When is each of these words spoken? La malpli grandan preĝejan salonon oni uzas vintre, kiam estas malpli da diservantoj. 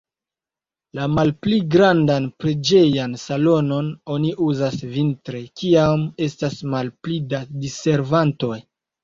La 0.99 1.03
malpli 1.17 1.59
grandan 1.75 2.25
preĝejan 2.43 3.13
salonon 3.25 3.91
oni 4.15 4.33
uzas 4.47 4.79
vintre, 4.95 5.43
kiam 5.63 6.07
estas 6.31 6.59
malpli 6.73 7.21
da 7.37 7.45
diservantoj. 7.69 8.59